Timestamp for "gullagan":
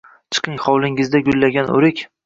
1.31-1.73